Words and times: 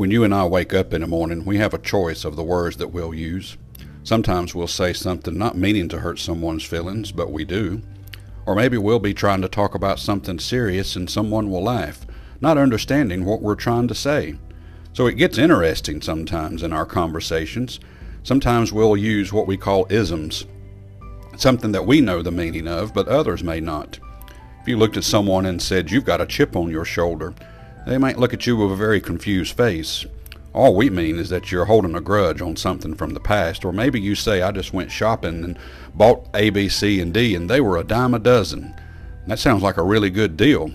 When 0.00 0.10
you 0.10 0.24
and 0.24 0.34
I 0.34 0.46
wake 0.46 0.72
up 0.72 0.94
in 0.94 1.02
the 1.02 1.06
morning, 1.06 1.44
we 1.44 1.58
have 1.58 1.74
a 1.74 1.78
choice 1.78 2.24
of 2.24 2.34
the 2.34 2.42
words 2.42 2.78
that 2.78 2.88
we'll 2.88 3.12
use. 3.12 3.58
Sometimes 4.02 4.54
we'll 4.54 4.66
say 4.66 4.94
something 4.94 5.36
not 5.36 5.58
meaning 5.58 5.90
to 5.90 5.98
hurt 5.98 6.18
someone's 6.18 6.64
feelings, 6.64 7.12
but 7.12 7.30
we 7.30 7.44
do. 7.44 7.82
Or 8.46 8.54
maybe 8.54 8.78
we'll 8.78 8.98
be 8.98 9.12
trying 9.12 9.42
to 9.42 9.48
talk 9.48 9.74
about 9.74 9.98
something 9.98 10.38
serious 10.38 10.96
and 10.96 11.10
someone 11.10 11.50
will 11.50 11.64
laugh, 11.64 12.06
not 12.40 12.56
understanding 12.56 13.26
what 13.26 13.42
we're 13.42 13.54
trying 13.54 13.88
to 13.88 13.94
say. 13.94 14.38
So 14.94 15.06
it 15.06 15.18
gets 15.18 15.36
interesting 15.36 16.00
sometimes 16.00 16.62
in 16.62 16.72
our 16.72 16.86
conversations. 16.86 17.78
Sometimes 18.22 18.72
we'll 18.72 18.96
use 18.96 19.34
what 19.34 19.46
we 19.46 19.58
call 19.58 19.86
isms, 19.90 20.46
something 21.36 21.72
that 21.72 21.84
we 21.84 22.00
know 22.00 22.22
the 22.22 22.30
meaning 22.30 22.68
of, 22.68 22.94
but 22.94 23.06
others 23.06 23.44
may 23.44 23.60
not. 23.60 23.98
If 24.62 24.66
you 24.66 24.78
looked 24.78 24.96
at 24.96 25.04
someone 25.04 25.44
and 25.44 25.60
said, 25.60 25.90
You've 25.90 26.06
got 26.06 26.22
a 26.22 26.26
chip 26.26 26.56
on 26.56 26.70
your 26.70 26.86
shoulder, 26.86 27.34
they 27.86 27.98
might 27.98 28.18
look 28.18 28.34
at 28.34 28.46
you 28.46 28.56
with 28.56 28.72
a 28.72 28.76
very 28.76 29.00
confused 29.00 29.56
face. 29.56 30.04
All 30.52 30.74
we 30.74 30.90
mean 30.90 31.18
is 31.18 31.28
that 31.28 31.52
you're 31.52 31.66
holding 31.66 31.94
a 31.94 32.00
grudge 32.00 32.42
on 32.42 32.56
something 32.56 32.94
from 32.94 33.14
the 33.14 33.20
past, 33.20 33.64
or 33.64 33.72
maybe 33.72 34.00
you 34.00 34.14
say, 34.14 34.42
I 34.42 34.50
just 34.50 34.72
went 34.72 34.90
shopping 34.90 35.44
and 35.44 35.58
bought 35.94 36.28
A, 36.34 36.50
B, 36.50 36.68
C, 36.68 37.00
and 37.00 37.14
D, 37.14 37.34
and 37.34 37.48
they 37.48 37.60
were 37.60 37.76
a 37.76 37.84
dime 37.84 38.14
a 38.14 38.18
dozen. 38.18 38.74
That 39.26 39.38
sounds 39.38 39.62
like 39.62 39.76
a 39.76 39.82
really 39.82 40.10
good 40.10 40.36
deal, 40.36 40.70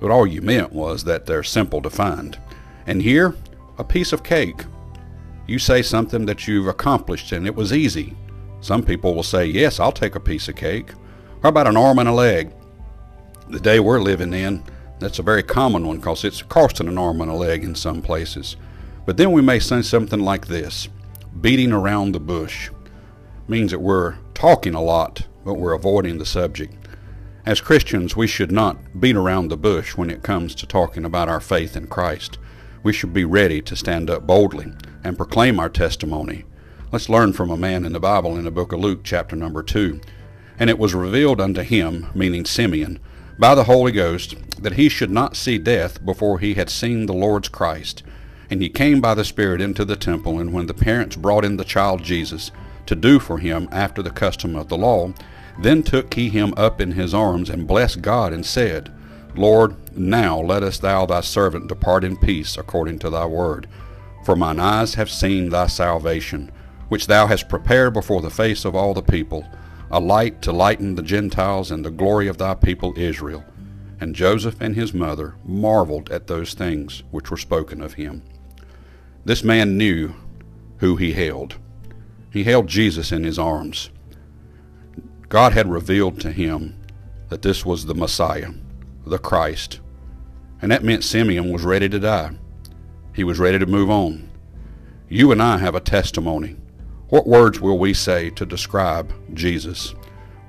but 0.00 0.10
all 0.10 0.26
you 0.26 0.40
meant 0.40 0.72
was 0.72 1.04
that 1.04 1.26
they're 1.26 1.42
simple 1.42 1.82
to 1.82 1.90
find. 1.90 2.38
And 2.86 3.02
here, 3.02 3.34
a 3.76 3.84
piece 3.84 4.12
of 4.12 4.22
cake. 4.22 4.64
You 5.46 5.58
say 5.58 5.82
something 5.82 6.26
that 6.26 6.48
you've 6.48 6.68
accomplished 6.68 7.32
and 7.32 7.46
it 7.46 7.54
was 7.54 7.72
easy. 7.72 8.16
Some 8.60 8.82
people 8.82 9.14
will 9.14 9.22
say, 9.22 9.46
Yes, 9.46 9.78
I'll 9.78 9.92
take 9.92 10.14
a 10.14 10.20
piece 10.20 10.48
of 10.48 10.56
cake. 10.56 10.90
How 11.42 11.50
about 11.50 11.66
an 11.66 11.76
arm 11.76 11.98
and 11.98 12.08
a 12.08 12.12
leg? 12.12 12.52
The 13.48 13.60
day 13.60 13.80
we're 13.80 14.00
living 14.00 14.32
in, 14.32 14.62
that's 14.98 15.18
a 15.18 15.22
very 15.22 15.42
common 15.42 15.86
one 15.86 15.98
because 15.98 16.24
it's 16.24 16.42
costing 16.42 16.88
an 16.88 16.98
arm 16.98 17.20
and 17.20 17.30
a 17.30 17.34
leg 17.34 17.64
in 17.64 17.74
some 17.74 18.02
places. 18.02 18.56
But 19.06 19.16
then 19.16 19.32
we 19.32 19.42
may 19.42 19.58
say 19.58 19.82
something 19.82 20.20
like 20.20 20.46
this 20.46 20.88
beating 21.40 21.72
around 21.72 22.12
the 22.12 22.20
bush 22.20 22.70
means 23.46 23.70
that 23.70 23.80
we're 23.80 24.16
talking 24.34 24.74
a 24.74 24.82
lot, 24.82 25.26
but 25.44 25.54
we're 25.54 25.72
avoiding 25.72 26.18
the 26.18 26.26
subject. 26.26 26.74
As 27.46 27.60
Christians, 27.60 28.16
we 28.16 28.26
should 28.26 28.52
not 28.52 29.00
beat 29.00 29.16
around 29.16 29.48
the 29.48 29.56
bush 29.56 29.96
when 29.96 30.10
it 30.10 30.22
comes 30.22 30.54
to 30.56 30.66
talking 30.66 31.04
about 31.04 31.28
our 31.28 31.40
faith 31.40 31.76
in 31.76 31.86
Christ. 31.86 32.38
We 32.82 32.92
should 32.92 33.12
be 33.12 33.24
ready 33.24 33.62
to 33.62 33.76
stand 33.76 34.10
up 34.10 34.26
boldly 34.26 34.72
and 35.02 35.16
proclaim 35.16 35.58
our 35.58 35.70
testimony. 35.70 36.44
Let's 36.92 37.08
learn 37.08 37.32
from 37.32 37.50
a 37.50 37.56
man 37.56 37.84
in 37.84 37.92
the 37.92 38.00
Bible 38.00 38.36
in 38.36 38.44
the 38.44 38.50
book 38.50 38.72
of 38.72 38.80
Luke, 38.80 39.00
chapter 39.04 39.36
number 39.36 39.62
2. 39.62 40.00
And 40.58 40.68
it 40.68 40.78
was 40.78 40.94
revealed 40.94 41.40
unto 41.40 41.62
him, 41.62 42.08
meaning 42.14 42.44
Simeon, 42.44 42.98
by 43.38 43.54
the 43.54 43.64
Holy 43.64 43.92
Ghost, 43.92 44.34
that 44.60 44.72
he 44.72 44.88
should 44.88 45.10
not 45.10 45.36
see 45.36 45.58
death 45.58 46.04
before 46.04 46.40
he 46.40 46.54
had 46.54 46.68
seen 46.68 47.06
the 47.06 47.14
Lord's 47.14 47.48
Christ. 47.48 48.02
And 48.50 48.60
he 48.60 48.68
came 48.68 49.00
by 49.00 49.14
the 49.14 49.24
Spirit 49.24 49.60
into 49.60 49.84
the 49.84 49.96
temple, 49.96 50.40
and 50.40 50.52
when 50.52 50.66
the 50.66 50.74
parents 50.74 51.14
brought 51.14 51.44
in 51.44 51.56
the 51.56 51.64
child 51.64 52.02
Jesus 52.02 52.50
to 52.86 52.96
do 52.96 53.20
for 53.20 53.38
him 53.38 53.68
after 53.70 54.02
the 54.02 54.10
custom 54.10 54.56
of 54.56 54.68
the 54.68 54.76
law, 54.76 55.12
then 55.60 55.82
took 55.82 56.14
he 56.14 56.28
him 56.30 56.52
up 56.56 56.80
in 56.80 56.92
his 56.92 57.14
arms, 57.14 57.48
and 57.48 57.68
blessed 57.68 58.02
God, 58.02 58.32
and 58.32 58.44
said, 58.44 58.92
Lord, 59.36 59.76
now 59.96 60.40
lettest 60.40 60.82
thou 60.82 61.06
thy 61.06 61.20
servant 61.20 61.68
depart 61.68 62.02
in 62.02 62.16
peace 62.16 62.56
according 62.56 62.98
to 63.00 63.10
thy 63.10 63.26
word. 63.26 63.68
For 64.24 64.34
mine 64.34 64.58
eyes 64.58 64.94
have 64.94 65.10
seen 65.10 65.50
thy 65.50 65.68
salvation, 65.68 66.50
which 66.88 67.06
thou 67.06 67.26
hast 67.26 67.48
prepared 67.48 67.92
before 67.92 68.22
the 68.22 68.30
face 68.30 68.64
of 68.64 68.74
all 68.74 68.94
the 68.94 69.02
people 69.02 69.46
a 69.90 70.00
light 70.00 70.42
to 70.42 70.52
lighten 70.52 70.94
the 70.94 71.02
Gentiles 71.02 71.70
and 71.70 71.84
the 71.84 71.90
glory 71.90 72.28
of 72.28 72.38
thy 72.38 72.54
people 72.54 72.94
Israel. 72.96 73.44
And 74.00 74.14
Joseph 74.14 74.60
and 74.60 74.74
his 74.74 74.94
mother 74.94 75.34
marveled 75.44 76.10
at 76.10 76.26
those 76.26 76.54
things 76.54 77.02
which 77.10 77.30
were 77.30 77.36
spoken 77.36 77.80
of 77.80 77.94
him. 77.94 78.22
This 79.24 79.42
man 79.42 79.76
knew 79.76 80.14
who 80.78 80.96
he 80.96 81.12
held. 81.12 81.56
He 82.30 82.44
held 82.44 82.68
Jesus 82.68 83.10
in 83.10 83.24
his 83.24 83.38
arms. 83.38 83.90
God 85.28 85.52
had 85.52 85.70
revealed 85.70 86.20
to 86.20 86.30
him 86.30 86.80
that 87.28 87.42
this 87.42 87.64
was 87.64 87.84
the 87.84 87.94
Messiah, 87.94 88.50
the 89.06 89.18
Christ. 89.18 89.80
And 90.62 90.70
that 90.70 90.84
meant 90.84 91.04
Simeon 91.04 91.52
was 91.52 91.64
ready 91.64 91.88
to 91.88 91.98
die. 91.98 92.32
He 93.14 93.24
was 93.24 93.38
ready 93.38 93.58
to 93.58 93.66
move 93.66 93.90
on. 93.90 94.30
You 95.08 95.32
and 95.32 95.42
I 95.42 95.58
have 95.58 95.74
a 95.74 95.80
testimony 95.80 96.56
what 97.08 97.26
words 97.26 97.58
will 97.58 97.78
we 97.78 97.94
say 97.94 98.28
to 98.30 98.44
describe 98.44 99.12
Jesus? 99.34 99.94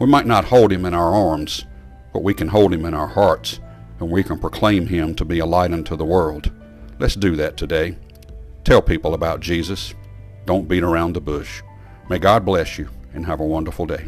We 0.00 0.06
might 0.06 0.26
not 0.26 0.46
hold 0.46 0.72
him 0.72 0.84
in 0.84 0.94
our 0.94 1.14
arms, 1.14 1.64
but 2.12 2.24
we 2.24 2.34
can 2.34 2.48
hold 2.48 2.74
him 2.74 2.84
in 2.84 2.94
our 2.94 3.06
hearts, 3.06 3.60
and 4.00 4.10
we 4.10 4.24
can 4.24 4.38
proclaim 4.40 4.86
him 4.88 5.14
to 5.14 5.24
be 5.24 5.38
a 5.38 5.46
light 5.46 5.72
unto 5.72 5.96
the 5.96 6.04
world. 6.04 6.50
Let's 6.98 7.14
do 7.14 7.36
that 7.36 7.56
today. 7.56 7.96
Tell 8.64 8.82
people 8.82 9.14
about 9.14 9.40
Jesus. 9.40 9.94
Don't 10.46 10.66
beat 10.66 10.82
around 10.82 11.12
the 11.12 11.20
bush. 11.20 11.62
May 12.08 12.18
God 12.18 12.44
bless 12.44 12.76
you 12.76 12.88
and 13.14 13.24
have 13.26 13.38
a 13.38 13.46
wonderful 13.46 13.86
day. 13.86 14.06